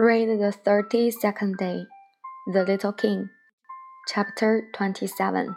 [0.00, 1.84] Read the 32nd day,
[2.52, 3.30] The Little King,
[4.06, 5.56] Chapter 27.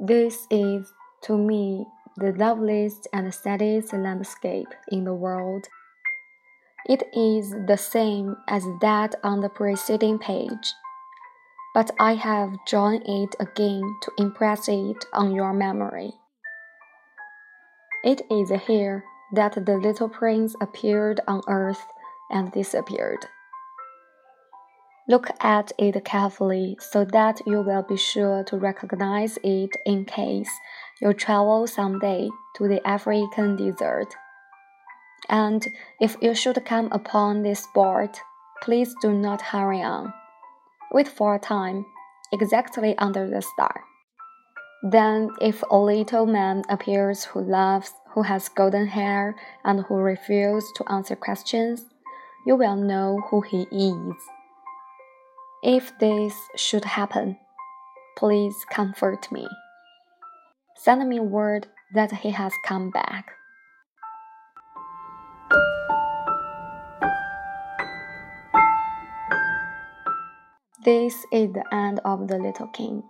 [0.00, 0.90] This is,
[1.24, 1.84] to me,
[2.16, 5.66] the loveliest and saddest landscape in the world.
[6.88, 10.72] It is the same as that on the preceding page,
[11.74, 16.14] but I have drawn it again to impress it on your memory.
[18.02, 21.84] It is here that the little prince appeared on earth
[22.30, 23.26] and disappeared.
[25.08, 30.50] Look at it carefully so that you will be sure to recognize it in case
[31.00, 34.14] you travel someday to the African desert.
[35.28, 35.64] And
[36.00, 38.20] if you should come upon this spot,
[38.62, 40.12] please do not hurry on.
[40.90, 41.84] Wait for a time,
[42.32, 43.84] exactly under the star.
[44.82, 50.72] Then, if a little man appears who loves, who has golden hair, and who refuses
[50.74, 51.84] to answer questions,
[52.46, 54.16] you will know who he is.
[55.62, 57.36] If this should happen,
[58.16, 59.46] please comfort me.
[60.78, 63.32] Send me word that he has come back.
[70.82, 73.02] This is the end of The Little King.